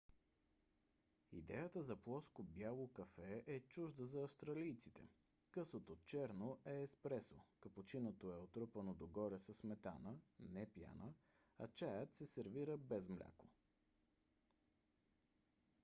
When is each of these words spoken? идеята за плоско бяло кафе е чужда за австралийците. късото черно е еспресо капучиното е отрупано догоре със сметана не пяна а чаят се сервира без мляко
идеята 1.31 1.81
за 1.83 1.95
плоско 1.95 2.43
бяло 2.43 2.87
кафе 2.87 3.43
е 3.47 3.59
чужда 3.59 4.05
за 4.05 4.23
австралийците. 4.23 5.09
късото 5.51 5.97
черно 6.05 6.59
е 6.65 6.81
еспресо 6.81 7.35
капучиното 7.59 8.31
е 8.31 8.37
отрупано 8.37 8.93
догоре 8.93 9.39
със 9.39 9.57
сметана 9.57 10.17
не 10.39 10.67
пяна 10.71 11.13
а 11.59 11.67
чаят 11.67 12.15
се 12.15 12.25
сервира 12.25 12.77
без 12.77 13.09
мляко 13.09 13.47